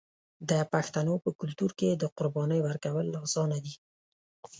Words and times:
د 0.49 0.51
پښتنو 0.73 1.13
په 1.23 1.29
کلتور 1.39 1.71
کې 1.79 1.89
د 1.95 2.03
قربانۍ 2.17 2.59
ورکول 2.63 3.07
اسانه 3.25 3.57
دي. 3.65 3.73